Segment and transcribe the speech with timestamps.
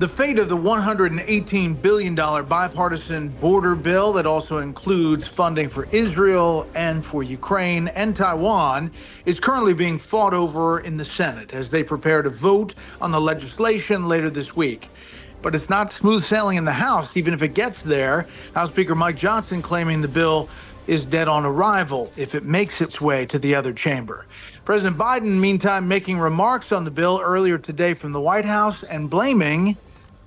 [0.00, 6.68] The fate of the $118 billion bipartisan border bill that also includes funding for Israel
[6.74, 8.90] and for Ukraine and Taiwan
[9.24, 13.20] is currently being fought over in the Senate as they prepare to vote on the
[13.20, 14.88] legislation later this week.
[15.42, 18.26] But it's not smooth sailing in the House, even if it gets there.
[18.52, 20.48] House Speaker Mike Johnson claiming the bill
[20.88, 24.26] is dead on arrival if it makes its way to the other chamber.
[24.64, 29.10] President Biden, meantime, making remarks on the bill earlier today from the White House and
[29.10, 29.76] blaming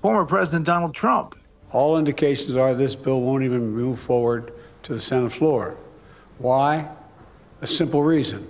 [0.04, 1.36] former President Donald Trump.
[1.72, 5.76] All indications are this bill won't even move forward to the Senate floor.
[6.38, 6.88] Why?
[7.62, 8.48] A simple reason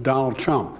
[0.00, 0.78] Donald Trump.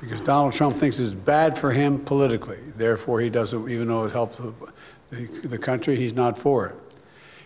[0.00, 2.58] Because Donald Trump thinks it's bad for him politically.
[2.76, 6.76] Therefore, he doesn't, even though it helps the, the country, he's not for it.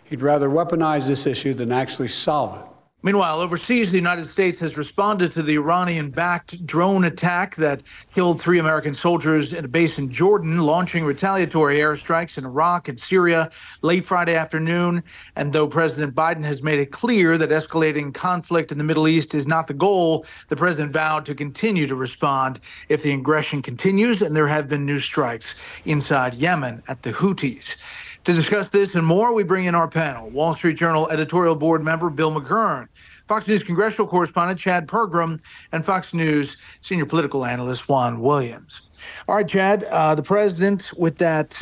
[0.04, 2.71] He'd rather weaponize this issue than actually solve it.
[3.04, 7.82] Meanwhile, overseas, the United States has responded to the Iranian backed drone attack that
[8.14, 13.00] killed three American soldiers in a base in Jordan, launching retaliatory airstrikes in Iraq and
[13.00, 13.50] Syria
[13.82, 15.02] late Friday afternoon.
[15.34, 19.34] And though President Biden has made it clear that escalating conflict in the Middle East
[19.34, 24.22] is not the goal, the president vowed to continue to respond if the aggression continues.
[24.22, 27.78] And there have been new strikes inside Yemen at the Houthis.
[28.24, 31.82] To discuss this and more, we bring in our panel Wall Street Journal editorial board
[31.82, 32.86] member Bill McGurn,
[33.28, 35.40] Fox News congressional correspondent Chad Pergram,
[35.72, 38.82] and Fox News senior political analyst Juan Williams.
[39.28, 41.56] All right, Chad, uh, the president with that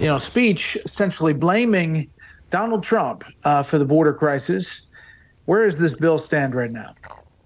[0.00, 2.10] you know speech essentially blaming
[2.50, 4.82] Donald Trump uh, for the border crisis.
[5.44, 6.94] Where does this bill stand right now?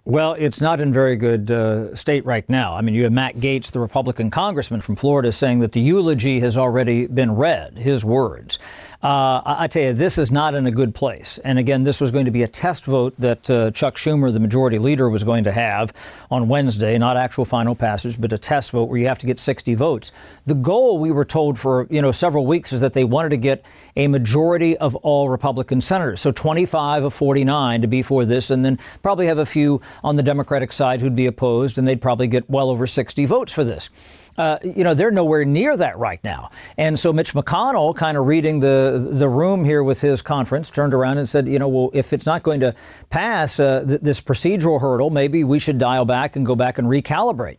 [0.05, 2.75] Well, it's not in very good uh, state right now.
[2.75, 6.41] I mean, you have Matt Gaetz, the Republican congressman from Florida, saying that the eulogy
[6.41, 8.59] has already been read, his words.
[9.03, 11.39] Uh, I, tell you, this is not in a good place.
[11.43, 14.39] And again, this was going to be a test vote that uh, Chuck Schumer, the
[14.39, 15.93] majority leader, was going to have
[16.31, 19.41] on Wednesday, not actual final passage, but a test vote where you have to get
[19.41, 20.13] 60 votes.
[20.47, 23.39] The goal, we were told for you know several weeks, is that they wanted to
[23.39, 23.65] get
[23.97, 28.65] a majority of all Republican senators, so 25 of 49 to be for this, and
[28.65, 32.29] then probably have a few on the Democratic side who'd be opposed, and they'd probably
[32.29, 33.91] get well over 60 votes for this.
[34.39, 36.51] Uh, you know, they're nowhere near that right now.
[36.79, 40.95] And so Mitch McConnell, kind of reading the the room here with his conference, turned
[40.95, 42.75] around and said, you know, well, if it's not going to
[43.11, 46.89] pass uh, th- this procedural hurdle, maybe we should dial back and go back and
[46.89, 47.59] recalibrate.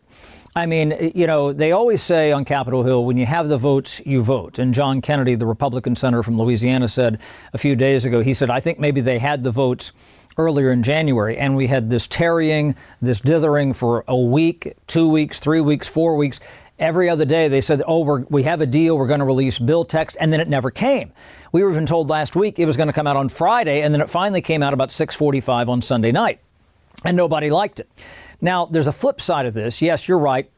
[0.56, 4.00] I mean, you know, they always say on Capitol Hill, when you have the votes,
[4.06, 4.60] you vote.
[4.60, 7.18] And John Kennedy, the Republican senator from Louisiana, said
[7.52, 9.90] a few days ago, he said, I think maybe they had the votes
[10.38, 15.38] earlier in January, and we had this tarrying, this dithering for a week, two weeks,
[15.38, 16.40] three weeks, four weeks.
[16.78, 18.98] Every other day, they said, "Oh, we have a deal.
[18.98, 21.12] We're going to release bill text," and then it never came.
[21.52, 23.94] We were even told last week it was going to come out on Friday, and
[23.94, 26.40] then it finally came out about 6:45 on Sunday night,
[27.04, 27.88] and nobody liked it.
[28.40, 29.80] Now, there's a flip side of this.
[29.80, 30.50] Yes, you're right.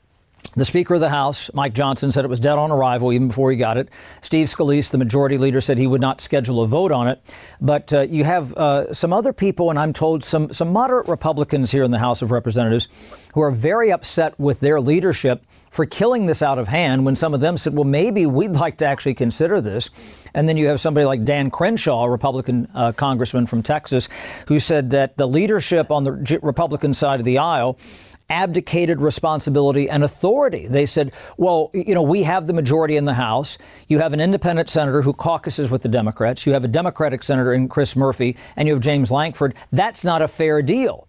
[0.56, 3.50] The Speaker of the House, Mike Johnson, said it was dead on arrival even before
[3.50, 3.91] he got it.
[4.22, 7.20] Steve Scalise, the majority leader, said he would not schedule a vote on it.
[7.60, 11.70] But uh, you have uh, some other people, and I'm told some, some moderate Republicans
[11.72, 12.88] here in the House of Representatives
[13.34, 17.34] who are very upset with their leadership for killing this out of hand when some
[17.34, 19.91] of them said, well, maybe we'd like to actually consider this.
[20.32, 24.09] And then you have somebody like Dan Crenshaw, a Republican uh, congressman from Texas,
[24.48, 27.78] who said that the leadership on the Republican side of the aisle
[28.28, 30.67] abdicated responsibility and authority.
[30.67, 33.59] They said, well, you know, we have the majority in the House.
[33.89, 36.47] You have an independent senator who caucuses with the Democrats.
[36.47, 39.55] You have a Democratic senator in Chris Murphy, and you have James Lankford.
[39.73, 41.07] That's not a fair deal.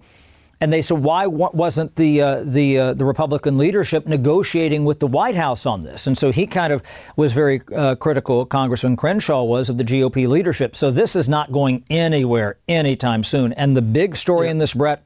[0.60, 5.06] And they said, why wasn't the uh, the uh, the Republican leadership negotiating with the
[5.06, 6.08] White House on this?
[6.08, 6.81] And so he kind of
[7.16, 8.44] was very uh, critical.
[8.44, 10.75] Congressman Crenshaw was of the GOP leadership.
[10.75, 13.54] So this is not going anywhere anytime soon.
[13.54, 14.52] And the big story yeah.
[14.52, 15.04] in this, Bret,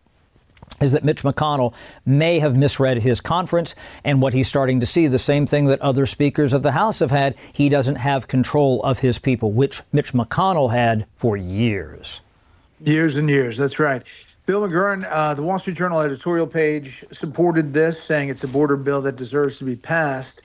[0.80, 1.74] is that Mitch McConnell
[2.06, 5.82] may have misread his conference and what he's starting to see the same thing that
[5.82, 7.36] other speakers of the House have had.
[7.54, 12.22] He doesn't have control of his people, which Mitch McConnell had for years.
[12.84, 13.58] Years and years.
[13.58, 14.04] That's right.
[14.48, 18.76] Bill McGurn, uh, the Wall Street Journal editorial page supported this, saying it's a border
[18.76, 20.42] bill that deserves to be passed.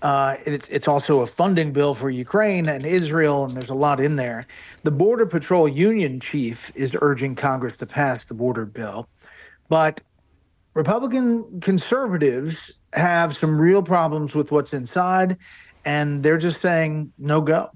[0.00, 4.00] Uh, it's, it's also a funding bill for Ukraine and Israel, and there's a lot
[4.00, 4.46] in there.
[4.82, 9.08] The Border Patrol Union chief is urging Congress to pass the border bill.
[9.68, 10.00] But
[10.74, 15.36] Republican conservatives have some real problems with what's inside,
[15.84, 17.70] and they're just saying no go.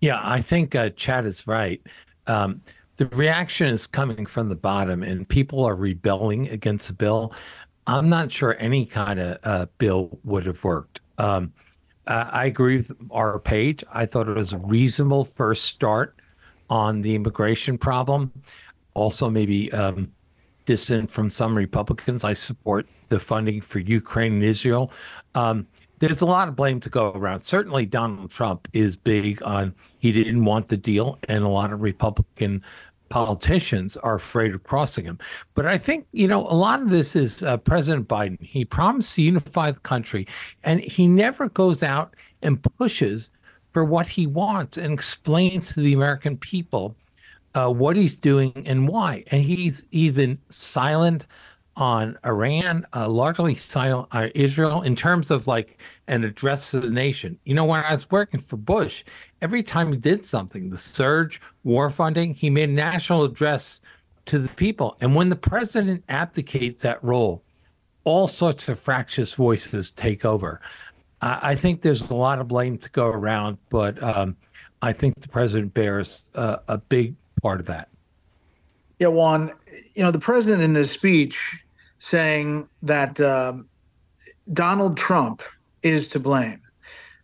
[0.00, 1.80] Yeah, I think uh, Chad is right.
[2.26, 2.60] Um,
[2.96, 7.32] the reaction is coming from the bottom, and people are rebelling against the bill.
[7.86, 11.00] I'm not sure any kind of uh, bill would have worked.
[11.18, 11.52] Um,
[12.06, 13.84] I agree with our page.
[13.92, 16.18] I thought it was a reasonable first start
[16.70, 18.32] on the immigration problem.
[18.94, 20.10] Also, maybe um,
[20.68, 22.24] dissent from some Republicans.
[22.24, 24.92] I support the funding for Ukraine and Israel.
[25.34, 25.66] Um,
[25.98, 27.40] there's a lot of blame to go around.
[27.40, 31.80] Certainly, Donald Trump is big on he didn't want the deal, and a lot of
[31.80, 32.62] Republican
[33.08, 35.18] politicians are afraid of crossing him.
[35.54, 38.38] But I think, you know, a lot of this is uh, President Biden.
[38.42, 40.26] He promised to unify the country,
[40.64, 43.30] and he never goes out and pushes
[43.72, 46.94] for what he wants and explains to the American people
[47.58, 49.24] uh, what he's doing and why.
[49.32, 51.26] And he's even silent
[51.76, 56.90] on Iran, uh, largely silent on Israel in terms of like an address to the
[56.90, 57.38] nation.
[57.44, 59.04] You know, when I was working for Bush,
[59.42, 63.80] every time he did something, the surge, war funding, he made a national address
[64.26, 64.96] to the people.
[65.00, 67.42] And when the president abdicates that role,
[68.04, 70.60] all sorts of fractious voices take over.
[71.20, 74.36] I, I think there's a lot of blame to go around, but um,
[74.80, 77.88] I think the president bears uh, a big part of that.
[78.98, 79.52] Yeah, Juan,
[79.94, 81.62] you know, the president in this speech
[81.98, 83.68] saying that um,
[84.52, 85.42] Donald Trump
[85.82, 86.60] is to blame,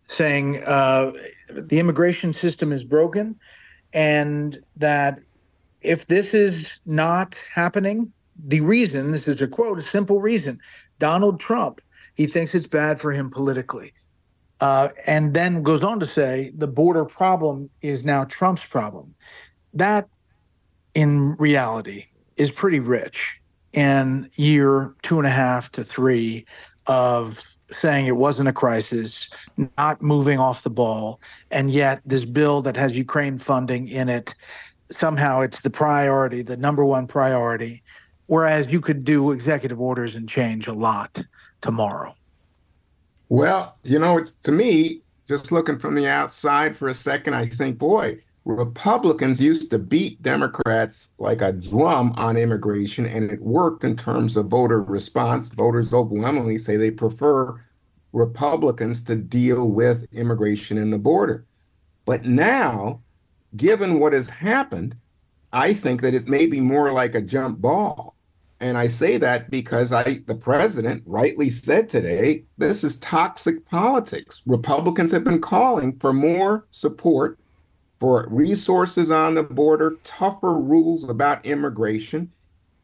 [0.07, 1.11] saying uh,
[1.49, 3.37] the immigration system is broken
[3.93, 5.19] and that
[5.81, 8.11] if this is not happening,
[8.47, 10.59] the reason, this is a quote, a simple reason,
[10.99, 11.79] Donald Trump,
[12.15, 13.93] he thinks it's bad for him politically.
[14.61, 19.13] Uh, and then goes on to say the border problem is now Trump's problem
[19.75, 20.07] that
[20.93, 22.05] in reality
[22.37, 23.39] is pretty rich
[23.73, 26.45] in year two and a half to three
[26.87, 29.27] of saying it wasn't a crisis,
[29.77, 31.19] not moving off the ball,
[31.51, 34.33] and yet this bill that has Ukraine funding in it,
[34.91, 37.81] somehow it's the priority, the number one priority,
[38.27, 41.23] whereas you could do executive orders and change a lot
[41.61, 42.15] tomorrow.
[43.29, 47.47] Well, you know, it's to me, just looking from the outside for a second, I
[47.47, 53.83] think, boy, Republicans used to beat Democrats like a drum on immigration, and it worked
[53.83, 55.49] in terms of voter response.
[55.49, 57.59] Voters overwhelmingly say they prefer
[58.13, 61.43] Republicans to deal with immigration and the border.
[62.05, 63.01] But now,
[63.57, 64.95] given what has happened,
[65.51, 68.15] I think that it may be more like a jump ball.
[68.59, 74.43] And I say that because I the president rightly said today, this is toxic politics.
[74.45, 77.39] Republicans have been calling for more support
[78.05, 82.31] for resources on the border, tougher rules about immigration,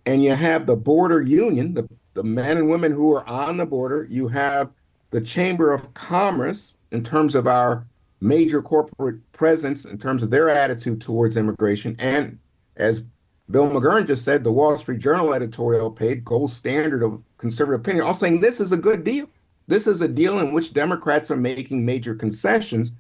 [0.03, 3.65] and you have the border union, the, the men and women who are on the
[3.68, 4.07] border.
[4.09, 4.71] You have
[5.12, 7.85] the Chamber of Commerce in terms of our
[8.19, 11.95] major corporate presence, in terms of their attitude towards immigration.
[11.99, 12.40] And
[12.75, 13.04] as
[13.47, 18.07] Bill McGurn just said, the Wall Street Journal editorial paid gold standard of conservative opinion,
[18.07, 19.30] all saying this is a good deal.
[19.68, 22.95] This is a deal in which Democrats are making major concessions,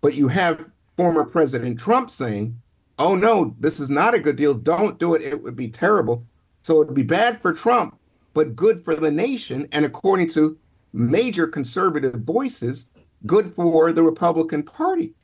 [0.00, 2.60] but you have former President Trump saying,
[2.98, 4.54] oh no, this is not a good deal.
[4.54, 5.22] Don't do it.
[5.22, 6.24] It would be terrible.
[6.62, 7.98] So it would be bad for Trump,
[8.34, 9.66] but good for the nation.
[9.72, 10.58] And according to
[10.92, 12.90] major conservative voices,
[13.26, 15.14] good for the Republican Party.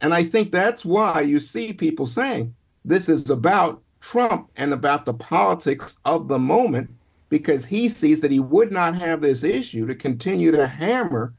[0.00, 5.04] And I think that's why you see people saying this is about Trump and about
[5.04, 6.90] the politics of the moment,
[7.28, 11.32] because he sees that he would not have this issue to continue to hammer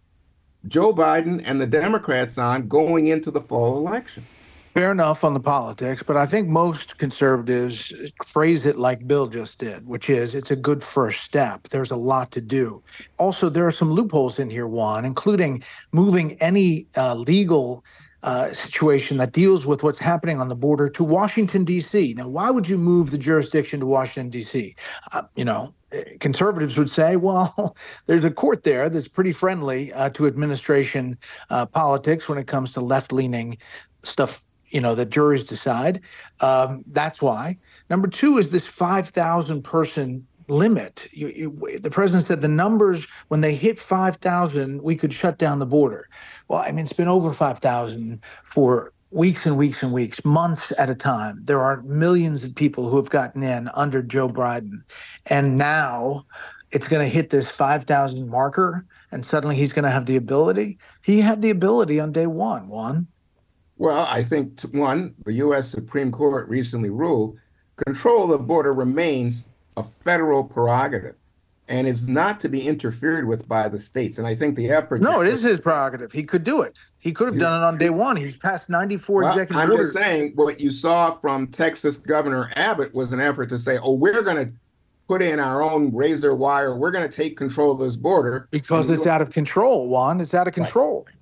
[0.68, 4.24] Joe Biden and the Democrats on going into the fall election.
[4.74, 7.94] Fair enough on the politics, but I think most conservatives
[8.26, 11.68] phrase it like Bill just did, which is it's a good first step.
[11.68, 12.82] There's a lot to do.
[13.20, 17.86] Also, there are some loopholes in here, Juan, including moving any uh, legal
[18.24, 22.14] uh, situation that deals with what's happening on the border to Washington, D.C.
[22.16, 24.76] Now, why would you move the jurisdiction to Washington, D.C.?
[25.12, 25.74] Uh, you know,
[26.20, 27.76] conservatives would say, well,
[28.06, 31.18] there's a court there that's pretty friendly uh, to administration
[31.50, 33.58] uh, politics when it comes to left leaning
[34.04, 36.02] stuff you know, the juries decide.
[36.42, 37.60] Um, that's why.
[37.92, 41.08] Number two is this 5,000 person limit.
[41.12, 45.60] You, you, the president said the numbers, when they hit 5,000, we could shut down
[45.60, 46.08] the border.
[46.48, 50.90] Well, I mean, it's been over 5,000 for weeks and weeks and weeks, months at
[50.90, 51.40] a time.
[51.44, 54.84] There are millions of people who have gotten in under Joe Biden.
[55.28, 56.26] And now
[56.72, 60.80] it's going to hit this 5,000 marker, and suddenly he's going to have the ability.
[61.02, 63.08] He had the ability on day one, Juan.
[63.78, 65.70] Well, I think, one, the U.S.
[65.70, 67.38] Supreme Court recently ruled
[67.86, 69.46] control of the border remains
[69.78, 71.16] a federal prerogative
[71.68, 74.18] and is not to be interfered with by the states.
[74.18, 75.02] And I think the effort.
[75.02, 76.12] No, it is his prerogative.
[76.12, 76.78] He could do it.
[77.00, 78.16] He could have done it on day one.
[78.16, 79.94] He's passed 94 well, executive I'm orders.
[79.94, 83.94] just saying what you saw from Texas Governor Abbott was an effort to say, oh,
[83.94, 84.54] we're going to
[85.08, 86.76] put in our own razor wire.
[86.76, 88.48] We're going to take control of this border.
[88.52, 90.22] Because it's out of control, Juan.
[90.22, 91.06] It's out of control.
[91.06, 91.16] Right.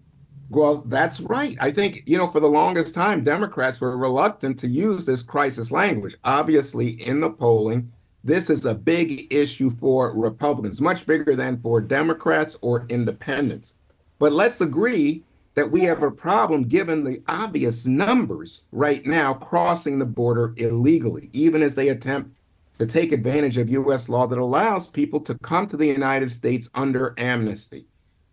[0.49, 1.55] Well, that's right.
[1.61, 5.71] I think, you know, for the longest time, Democrats were reluctant to use this crisis
[5.71, 6.15] language.
[6.25, 7.91] Obviously, in the polling,
[8.23, 13.73] this is a big issue for Republicans, much bigger than for Democrats or independents.
[14.19, 15.23] But let's agree
[15.55, 21.29] that we have a problem given the obvious numbers right now crossing the border illegally,
[21.33, 22.37] even as they attempt
[22.77, 24.07] to take advantage of U.S.
[24.07, 27.85] law that allows people to come to the United States under amnesty,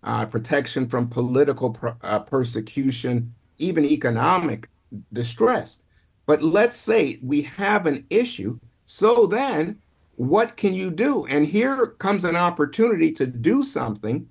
[0.02, 4.68] uh, protection from political uh, persecution, even economic
[5.12, 5.82] distress.
[6.26, 9.80] But let's say we have an issue so then,
[10.16, 11.26] what can you do?
[11.26, 14.26] And here comes an opportunity to do something.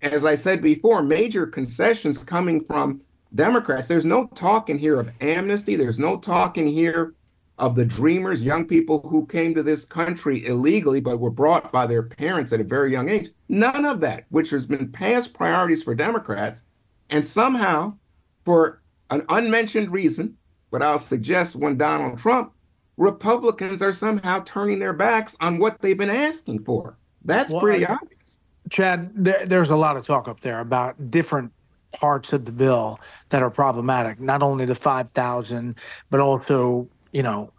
[0.00, 3.02] As I said before, major concessions coming from
[3.34, 3.86] Democrats.
[3.86, 5.76] There's no talking here of amnesty.
[5.76, 7.12] There's no talking here
[7.58, 11.86] of the dreamers, young people who came to this country illegally but were brought by
[11.86, 13.28] their parents at a very young age.
[13.50, 16.62] None of that, which has been past priorities for Democrats.
[17.10, 17.98] And somehow,
[18.46, 20.38] for an unmentioned reason,
[20.70, 22.54] but I'll suggest one Donald Trump
[22.98, 26.98] Republicans are somehow turning their backs on what they've been asking for.
[27.24, 28.40] That's well, pretty I, obvious.
[28.70, 31.52] Chad, there, there's a lot of talk up there about different
[31.92, 33.00] parts of the bill
[33.30, 34.20] that are problematic.
[34.20, 35.76] Not only the 5,000,
[36.10, 37.52] but also, you know,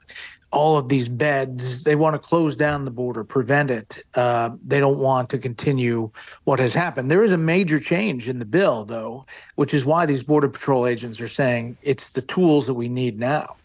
[0.51, 1.84] all of these beds.
[1.84, 4.03] They want to close down the border, prevent it.
[4.15, 6.12] Uh, they don't want to continue
[6.43, 7.10] what has happened.
[7.10, 10.88] There is a major change in the bill, though, which is why these Border Patrol
[10.88, 13.55] agents are saying it's the tools that we need now.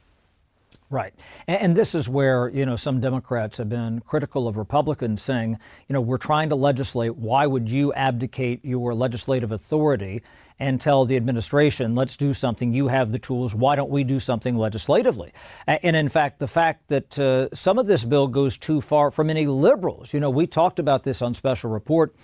[0.95, 1.13] Right.
[1.49, 5.59] And, this is where, you know, some Democrats have been critical of Republicans saying,
[5.89, 7.17] you know, we're trying to legislate.
[7.17, 10.23] Why would you abdicate your legislative authority
[10.61, 12.73] and tell the administration, let's do something?
[12.73, 13.57] You have the tools.
[13.57, 15.33] Why don't we do something legislatively?
[15.67, 19.25] And in fact, the fact that uh, some of this bill goes too far for
[19.25, 22.15] many liberals, you know, we talked about this on Special Report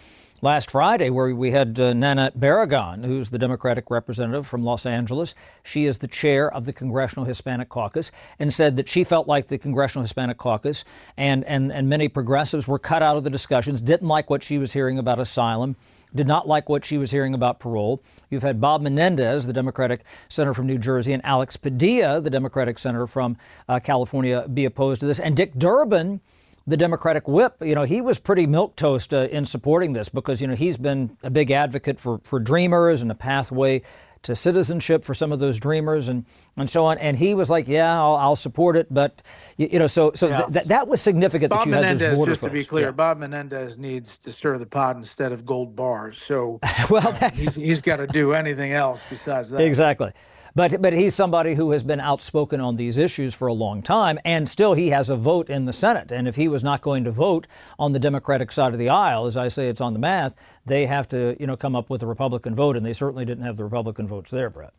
[0.43, 5.35] last Friday, where we had uh, Nanette Barragán, who's the Democratic representative from Los Angeles.
[5.63, 9.49] She is the chair of the Congressional Hispanic Caucus, and said that she felt like
[9.49, 10.85] the Congressional Hispanic Caucus
[11.17, 14.59] and, and, and many progressives were cut out of the discussions, didn't like what she
[14.59, 15.77] was hearing about asylum.
[16.13, 18.03] Did not like what she was hearing about parole.
[18.31, 22.81] You've had Bob Menendez, the Democratic senator from New Jersey, and Alex Padilla, the Democratic
[22.81, 23.37] senator from
[23.69, 25.21] uh, California, be opposed to this.
[25.21, 26.21] And Dick Durbin,
[26.67, 30.47] the Democratic whip, you know, he was pretty milquetoast uh, in supporting this because, you
[30.47, 33.83] know, he's been a big advocate for, for dreamers and a pathway
[34.23, 36.27] to citizenship for some of those dreamers and,
[36.57, 36.99] and so on.
[36.99, 38.93] And he was like, yeah, I'll, I'll support it.
[38.93, 39.23] But,
[39.57, 40.43] you, you know, so so yeah.
[40.43, 42.51] th- that was significant Bob that you Menendez, had those border just folks.
[42.51, 42.91] to be clear, yeah.
[42.93, 46.19] Bob Menendez needs to stir the pot instead of gold bars.
[46.19, 49.63] So well, he's, he's got to do anything else besides that.
[49.63, 50.13] Exactly.
[50.55, 54.19] But, but he's somebody who has been outspoken on these issues for a long time,
[54.25, 56.11] and still he has a vote in the Senate.
[56.11, 57.47] And if he was not going to vote
[57.79, 60.35] on the Democratic side of the aisle, as I say, it's on the math,
[60.67, 63.45] they have to, you know, come up with a Republican vote, and they certainly didn't
[63.45, 64.73] have the Republican votes there, Bret.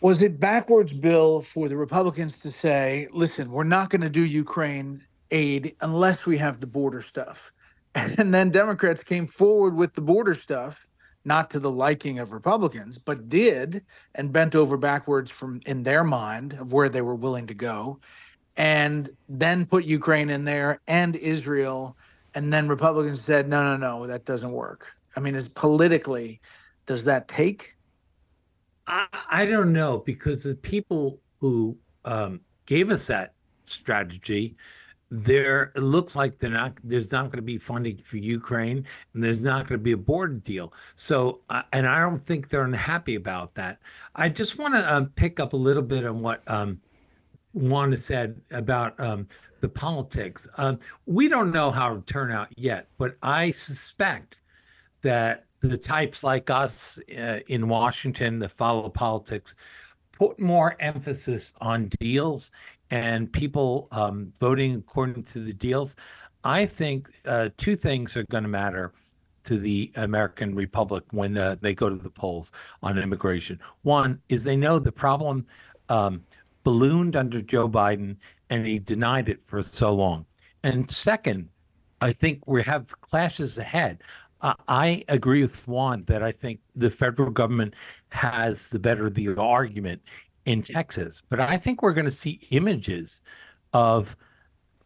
[0.00, 4.24] Was it backwards, Bill, for the Republicans to say, listen, we're not going to do
[4.24, 7.52] Ukraine aid unless we have the border stuff?
[7.94, 10.87] And then Democrats came forward with the border stuff
[11.24, 13.84] not to the liking of Republicans, but did
[14.14, 17.98] and bent over backwards from in their mind of where they were willing to go,
[18.56, 21.96] and then put Ukraine in there and Israel,
[22.34, 24.88] and then Republicans said, no, no, no, that doesn't work.
[25.16, 26.40] I mean, is politically,
[26.86, 27.76] does that take?
[28.86, 33.34] I, I don't know because the people who um, gave us that
[33.64, 34.54] strategy
[35.10, 38.84] there it looks like they're not there's not going to be funding for ukraine
[39.14, 42.48] and there's not going to be a border deal so uh, and i don't think
[42.48, 43.78] they're unhappy about that
[44.16, 46.78] i just want to um, pick up a little bit on what um,
[47.96, 49.26] said about um,
[49.60, 50.48] the politics.
[50.56, 54.40] Um, we don't know how it'll turn out yet, but I suspect
[55.02, 59.54] that the types like us uh, in Washington that follow politics
[60.12, 62.50] put more emphasis on deals
[62.90, 65.96] and people um, voting according to the deals,
[66.44, 68.92] I think uh, two things are going to matter
[69.44, 72.52] to the American Republic when uh, they go to the polls
[72.82, 73.58] on immigration.
[73.82, 75.46] One is they know the problem
[75.88, 76.22] um,
[76.64, 78.16] ballooned under Joe Biden
[78.50, 80.26] and he denied it for so long.
[80.62, 81.48] And second,
[82.00, 84.02] I think we have clashes ahead.
[84.40, 87.74] Uh, I agree with Juan that I think the federal government
[88.10, 90.00] has the better the argument
[90.44, 93.20] in Texas, but I think we're going to see images
[93.72, 94.16] of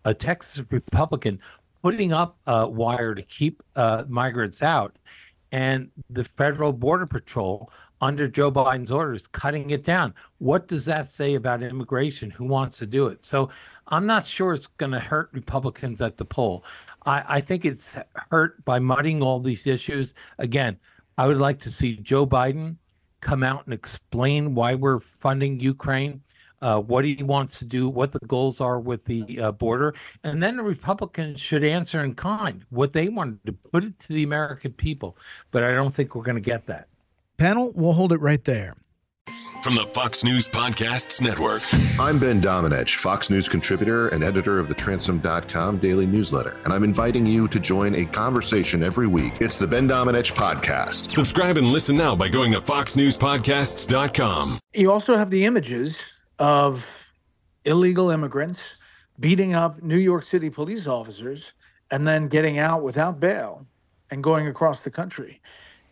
[0.04, 1.38] a Texas Republican
[1.82, 4.96] putting up a wire to keep uh, migrants out,
[5.52, 10.12] and the federal border patrol under Joe Biden's orders cutting it down.
[10.38, 12.30] What does that say about immigration?
[12.30, 13.24] Who wants to do it?
[13.24, 13.48] So
[13.86, 16.64] I'm not sure it's going to hurt Republicans at the poll.
[17.06, 17.96] I, I think it's
[18.30, 20.14] hurt by mudding all these issues.
[20.38, 20.78] Again,
[21.16, 22.76] I would like to see Joe Biden
[23.22, 26.20] come out and explain why we're funding Ukraine
[26.62, 30.42] uh, what he wants to do, what the goals are with the uh, border, and
[30.42, 34.22] then the Republicans should answer in kind what they want to put it to the
[34.22, 35.18] American people.
[35.50, 36.88] But I don't think we're going to get that.
[37.36, 38.76] Panel, we'll hold it right there.
[39.62, 41.62] From the Fox News Podcasts Network.
[42.00, 46.82] I'm Ben Domenech, Fox News contributor and editor of the Transom.com daily newsletter, and I'm
[46.82, 49.34] inviting you to join a conversation every week.
[49.40, 51.10] It's the Ben Domenech Podcast.
[51.10, 54.58] Subscribe and listen now by going to FoxNewsPodcasts.com.
[54.74, 55.96] You also have the images
[56.40, 56.84] of
[57.64, 58.58] illegal immigrants
[59.20, 61.52] beating up New York City police officers
[61.92, 63.64] and then getting out without bail
[64.10, 65.40] and going across the country.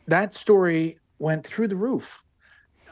[0.08, 2.24] That story went through the roof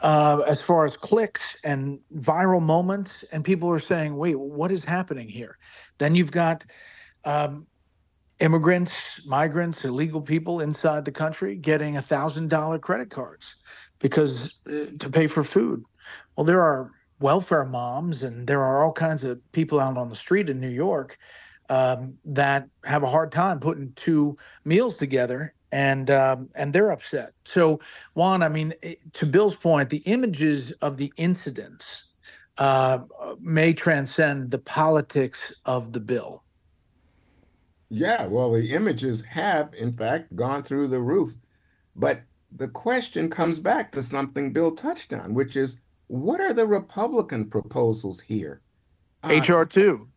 [0.01, 3.23] uh, as far as clicks and viral moments.
[3.31, 5.57] And people are saying, wait, what is happening here?
[5.97, 6.65] Then you've got
[7.25, 7.67] um,
[8.39, 8.93] immigrants,
[9.25, 13.55] migrants, illegal people inside the country getting a $1,000 credit cards
[13.99, 15.83] because uh, to pay for food.
[16.35, 20.15] Well, there are welfare moms, and there are all kinds of people out on the
[20.15, 21.17] street in New York
[21.69, 27.33] um, that have a hard time putting two meals together, and um, and they're upset.
[27.45, 27.79] So,
[28.13, 32.09] Juan, I mean, eh, to Bill's point, the images of the incidents
[32.57, 32.99] uh,
[33.39, 36.43] may transcend the politics of the bill.
[37.89, 41.35] Yeah, well, the images have, in fact, gone through the roof.
[41.95, 42.21] But
[42.55, 47.49] the question comes back to something Bill touched on, which is what are the Republican
[47.49, 48.61] proposals here?
[49.23, 50.07] HR two.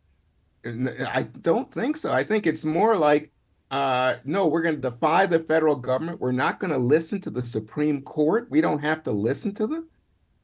[0.65, 2.11] Uh, I don't think so.
[2.11, 3.31] I think it's more like,
[3.73, 6.21] uh, no, we're going to defy the federal government.
[6.21, 8.45] We're not going to listen to the Supreme Court.
[8.51, 9.89] We don't have to listen to them.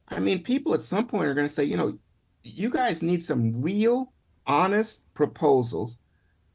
[0.08, 1.96] I mean, people at some point are going to say, you know,
[2.42, 4.12] you guys need some real,
[4.48, 5.98] honest proposals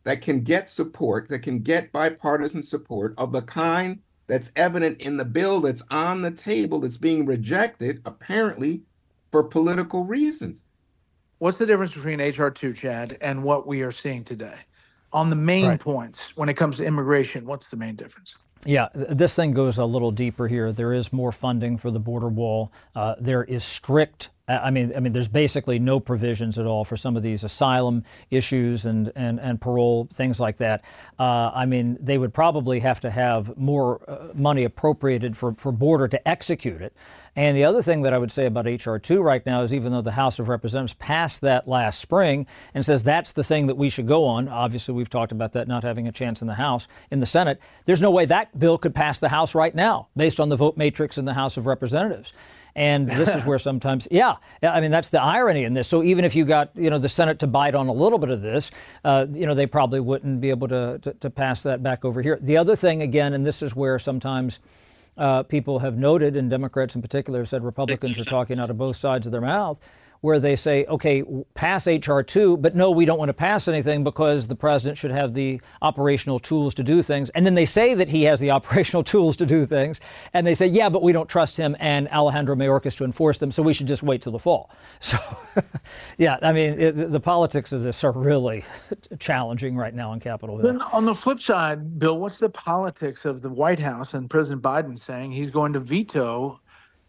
[0.04, 5.16] that can get support, that can get bipartisan support of the kind that's evident in
[5.16, 8.82] the bill that's on the table that's being rejected, apparently
[9.32, 10.66] for political reasons.
[11.38, 14.58] What's the difference between HR 2, Chad, and what we are seeing today?
[15.16, 15.80] On the main right.
[15.80, 18.36] points, when it comes to immigration, what's the main difference?
[18.66, 20.74] Yeah, this thing goes a little deeper here.
[20.74, 22.72] There is more funding for the border wall.
[22.94, 24.30] Uh, there is strict.
[24.48, 28.04] I mean, I mean, there's basically no provisions at all for some of these asylum
[28.30, 30.84] issues and and, and parole things like that.
[31.18, 35.72] Uh, I mean, they would probably have to have more uh, money appropriated for for
[35.72, 36.94] border to execute it.
[37.38, 38.98] And the other thing that I would say about H.R.
[38.98, 42.86] 2 right now is even though the House of Representatives passed that last spring and
[42.86, 45.84] says that's the thing that we should go on, obviously we've talked about that not
[45.84, 48.96] having a chance in the House, in the Senate, there's no way that bill could
[48.96, 52.32] pass the House right now based on the vote matrix in the House of Representatives.
[52.76, 55.88] And this is where sometimes, yeah, I mean, that's the irony in this.
[55.88, 58.30] So even if you got, you know, the Senate to bite on a little bit
[58.30, 58.70] of this,
[59.06, 62.22] uh, you know, they probably wouldn't be able to, to, to pass that back over
[62.22, 62.38] here.
[62.42, 64.60] The other thing, again, and this is where sometimes
[65.18, 68.78] uh, people have noted, and Democrats in particular have said Republicans are talking out of
[68.78, 69.80] both sides of their mouth,
[70.22, 71.24] where they say, okay,
[71.54, 72.24] pass H.R.
[72.24, 75.62] 2, but no, we don't want to pass anything because the president should have the
[75.82, 77.30] operational tools to do things.
[77.32, 80.00] And then they say that he has the operational tools to do things.
[80.34, 83.52] And they say, yeah, but we don't trust him and Alejandro Mayorkas to enforce them,
[83.52, 84.72] so we should just wait till the fall.
[85.06, 85.20] So,
[86.18, 88.64] yeah, I mean, it, the politics of this are really
[89.20, 90.66] challenging right now on Capitol Hill.
[90.66, 94.64] Then on the flip side, Bill, what's the politics of the White House and President
[94.64, 96.60] Biden saying he's going to veto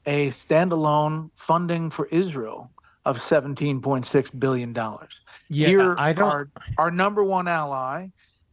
[0.05, 2.71] a standalone funding for Israel
[3.07, 4.75] of $17.6 billion.
[5.49, 6.27] Yeah, Here, I don't...
[6.27, 8.09] our, our number one ally,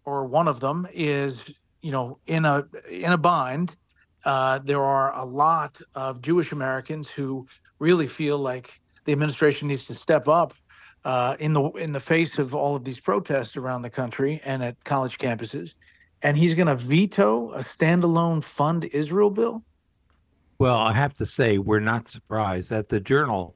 [0.06, 1.44] or one of them, is
[1.82, 3.76] you know in a in a bind.
[4.24, 7.46] Uh, there are a lot of Jewish Americans who
[7.80, 10.54] really feel like the administration needs to step up
[11.04, 14.64] uh, in the in the face of all of these protests around the country and
[14.64, 15.74] at college campuses,
[16.22, 19.64] and he's going to veto a standalone fund Israel bill.
[20.60, 23.56] Well, I have to say we're not surprised that the Journal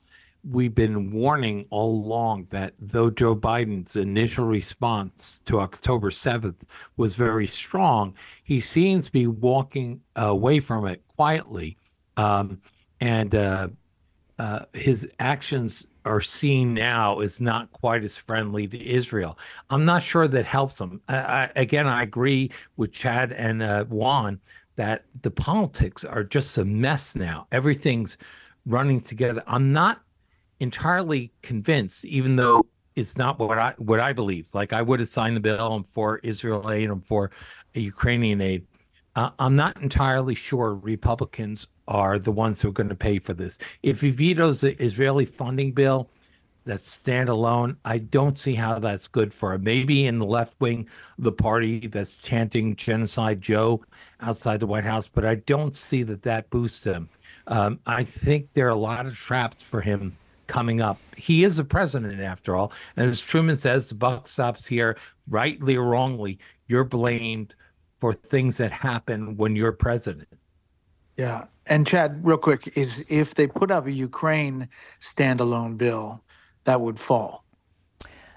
[0.49, 6.61] we've been warning all along that though Joe Biden's initial response to October 7th
[6.95, 11.77] was very strong, he seems to be walking away from it quietly.
[12.15, 12.61] Um,
[12.99, 13.67] and uh,
[14.39, 19.37] uh, his actions are seen now as not quite as friendly to Israel.
[19.69, 21.01] I'm not sure that helps him.
[21.09, 24.39] I, I, again, I agree with Chad and uh, Juan
[24.77, 27.47] that the politics are just a mess now.
[27.51, 28.17] Everything's
[28.65, 29.43] running together.
[29.47, 30.01] I'm not
[30.59, 32.65] entirely convinced, even though
[32.95, 34.47] it's not what I what I believe.
[34.53, 35.85] Like I would have signed the bill.
[35.89, 36.89] For Israel aid.
[36.89, 37.31] I'm for
[37.73, 38.65] Ukrainian aid.
[39.15, 43.33] Uh, I'm not entirely sure Republicans are the ones who are going to pay for
[43.33, 43.57] this.
[43.81, 46.09] If he vetoes the Israeli funding bill,
[46.65, 47.77] that's standalone.
[47.85, 49.63] I don't see how that's good for him.
[49.63, 53.83] Maybe in the left wing the party that's chanting genocide Joe
[54.19, 57.09] outside the White House, but I don't see that that boosts him.
[57.47, 60.15] Um, I think there are a lot of traps for him
[60.47, 60.99] coming up.
[61.15, 62.71] He is the president, after all.
[62.95, 64.97] And as Truman says, the buck stops here,
[65.29, 67.55] rightly or wrongly, you're blamed
[67.97, 70.27] for things that happen when you're president.
[71.17, 71.45] Yeah.
[71.65, 74.69] And Chad, real quick, is if they put up a Ukraine
[75.01, 76.23] standalone bill,
[76.63, 77.43] that would fall.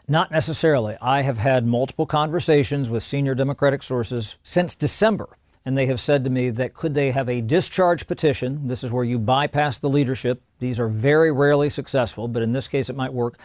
[0.09, 0.97] Not necessarily.
[1.01, 6.25] I have had multiple conversations with senior Democratic sources since December and they have said
[6.25, 8.67] to me that could they have a discharge petition?
[8.67, 10.43] This is where you bypass the leadership.
[10.59, 13.39] These are very rarely successful, but in this case it might work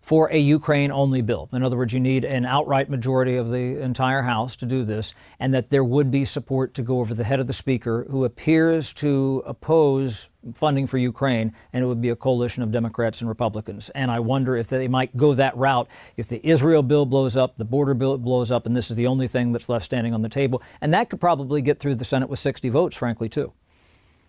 [0.00, 1.48] for a Ukraine only bill.
[1.52, 5.14] In other words, you need an outright majority of the entire House to do this,
[5.38, 8.24] and that there would be support to go over the head of the Speaker, who
[8.24, 13.28] appears to oppose funding for Ukraine, and it would be a coalition of Democrats and
[13.28, 13.90] Republicans.
[13.90, 15.86] And I wonder if they might go that route
[16.16, 19.06] if the Israel bill blows up, the border bill blows up, and this is the
[19.06, 20.62] only thing that's left standing on the table.
[20.80, 23.52] And that could probably get through the Senate with 60 votes, frankly, too.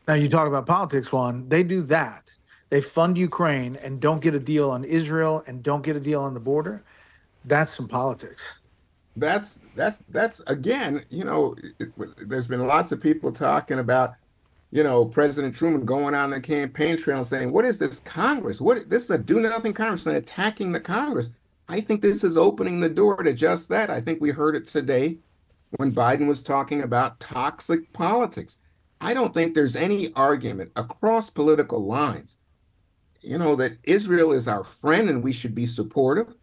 [0.07, 1.47] Now, you talk about politics, Juan.
[1.47, 2.29] They do that
[2.71, 6.21] they fund Ukraine and don't get a deal on Israel and don't get a deal
[6.21, 6.81] on the border,
[7.45, 8.41] that's some politics.
[9.17, 11.91] That's that's that's again, you know, it,
[12.29, 14.15] there's been lots of people talking about,
[14.71, 18.61] you know, President Truman going on the campaign trail and saying, "What is this Congress?
[18.61, 21.31] What this is a do nothing Congress and attacking the Congress."
[21.67, 23.89] I think this is opening the door to just that.
[23.89, 25.17] I think we heard it today
[25.71, 28.57] when Biden was talking about toxic politics.
[29.01, 32.37] I don't think there's any argument across political lines
[33.21, 36.33] you know, that Israel is our friend and we should be supportive.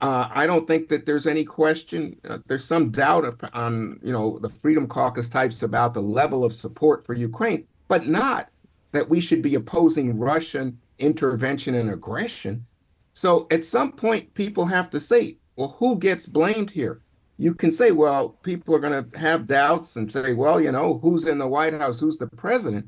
[0.00, 2.18] Uh, I don't think that there's any question.
[2.28, 6.52] Uh, there's some doubt on, you know, the Freedom Caucus types about the level of
[6.52, 8.48] support for Ukraine, but not
[8.92, 12.66] that we should be opposing Russian intervention and aggression.
[13.14, 17.00] So at some point, people have to say, well, who gets blamed here?
[17.38, 20.98] You can say, well, people are going to have doubts and say, well, you know,
[20.98, 21.98] who's in the White House?
[21.98, 22.86] Who's the president?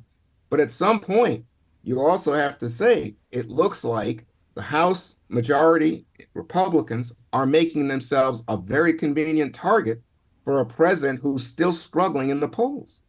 [0.50, 1.44] But at some point,
[1.86, 8.42] you also have to say it looks like the House majority Republicans are making themselves
[8.48, 10.02] a very convenient target
[10.44, 13.02] for a president who's still struggling in the polls.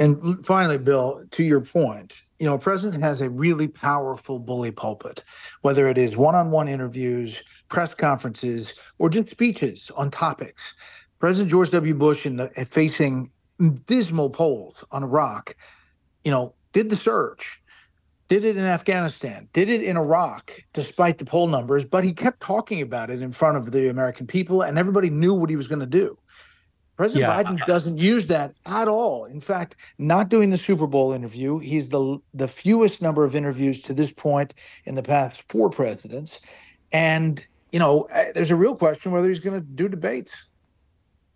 [0.00, 4.72] And finally, Bill, to your point, you know, a president has a really powerful bully
[4.72, 5.22] pulpit,
[5.62, 10.74] whether it is one on one interviews, press conferences, or just speeches on topics.
[11.20, 11.94] President George W.
[11.94, 13.30] Bush, in the, facing
[13.86, 15.56] dismal polls on Iraq,
[16.24, 17.62] you know, did the surge
[18.28, 22.40] did it in Afghanistan, did it in Iraq, despite the poll numbers, but he kept
[22.40, 25.68] talking about it in front of the American people, and everybody knew what he was
[25.68, 26.16] going to do.
[26.96, 27.42] President yeah.
[27.42, 29.26] Biden doesn't use that at all.
[29.26, 33.82] In fact, not doing the Super Bowl interview, he's the the fewest number of interviews
[33.82, 34.54] to this point
[34.86, 36.40] in the past four presidents,
[36.92, 40.32] and you know, eh, there's a real question whether he's going to do debates.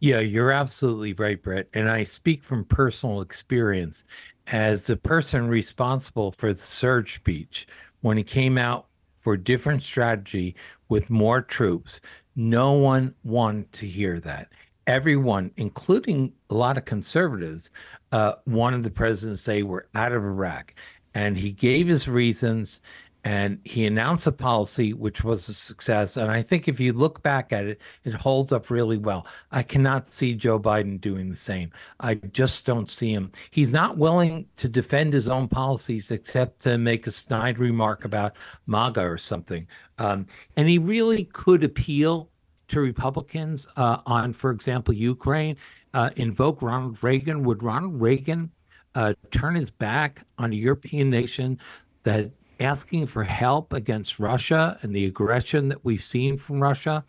[0.01, 1.69] Yeah, you're absolutely right, Bret.
[1.75, 4.05] And I speak from personal experience
[4.51, 7.67] as the person responsible for the surge speech
[8.01, 8.87] when he came out
[9.21, 10.57] for different strategy
[10.89, 12.01] with more troops.
[12.37, 14.49] No one wanted to hear that.
[14.87, 17.71] Everyone, including a lot of conservatives,
[18.13, 20.75] uh, wanted the president to say we're out of Iraq.
[21.15, 22.81] And he gave his reasons
[23.25, 26.17] and he announced a policy which was a success.
[26.17, 29.27] And I think if you look back at it, it holds up really well.
[29.53, 31.71] I cannot see Joe Biden doing the same.
[32.01, 33.31] I just don't see him.
[33.51, 38.37] He's not willing to defend his own policies except to make a snide remark about
[38.67, 39.67] MAGA or something.
[39.99, 42.31] Um, and he really could appeal
[42.69, 45.57] to Republicans uh, on, for example, Ukraine,
[45.93, 47.43] uh, invoke Ronald Reagan.
[47.43, 48.51] Would Ronald Reagan
[48.95, 51.59] uh, turn his back on a European nation
[52.05, 57.05] that asking for help against Russia and the aggression that we've seen from Russia,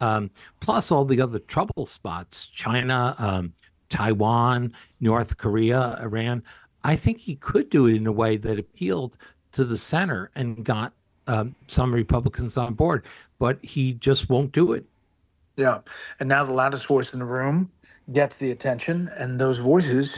[0.00, 3.52] um, plus all the other trouble spots China, um,
[3.88, 6.42] Taiwan, North Korea, Iran.
[6.82, 9.16] I think he could do it in a way that appealed
[9.52, 10.92] to the center and got
[11.26, 13.06] um, some Republicans on board,
[13.38, 14.84] but he just won't do it.
[15.56, 15.80] Yeah.
[16.20, 17.70] And now the loudest voice in the room
[18.12, 20.14] gets the attention, and those voices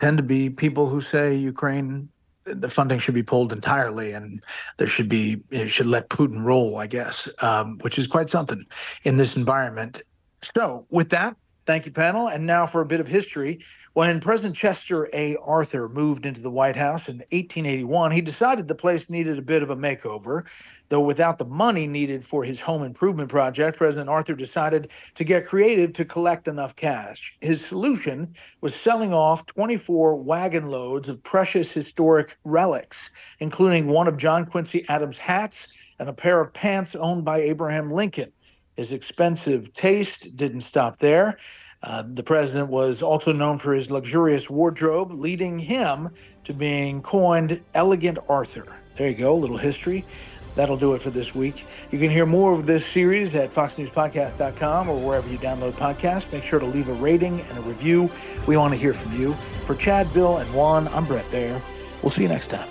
[0.00, 2.08] tend to be people who say Ukraine
[2.54, 4.42] the funding should be pulled entirely and
[4.76, 8.64] there should be it should let Putin roll, I guess, um, which is quite something
[9.04, 10.02] in this environment.
[10.42, 11.36] So, with that,
[11.66, 12.28] thank you, panel.
[12.28, 13.60] And now for a bit of history.
[13.92, 15.36] When President Chester A.
[15.36, 19.62] Arthur moved into the White House in 1881, he decided the place needed a bit
[19.62, 20.44] of a makeover.
[20.90, 25.46] Though without the money needed for his home improvement project, President Arthur decided to get
[25.46, 27.38] creative to collect enough cash.
[27.40, 32.98] His solution was selling off 24 wagon loads of precious historic relics,
[33.38, 35.68] including one of John Quincy Adams' hats
[36.00, 38.32] and a pair of pants owned by Abraham Lincoln.
[38.76, 41.38] His expensive taste didn't stop there.
[41.84, 46.10] Uh, the president was also known for his luxurious wardrobe, leading him
[46.42, 48.66] to being coined Elegant Arthur.
[48.96, 50.04] There you go, a little history.
[50.54, 51.64] That'll do it for this week.
[51.90, 56.30] You can hear more of this series at foxnewspodcast.com or wherever you download podcasts.
[56.32, 58.10] Make sure to leave a rating and a review.
[58.46, 59.34] We want to hear from you.
[59.66, 61.60] For Chad, Bill, and Juan, I'm Bret Baier.
[62.02, 62.68] We'll see you next time.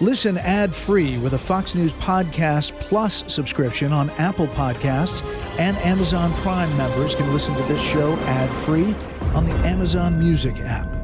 [0.00, 5.24] Listen ad free with a Fox News Podcast Plus subscription on Apple Podcasts,
[5.58, 8.94] and Amazon Prime members can listen to this show ad free
[9.34, 11.03] on the Amazon Music app.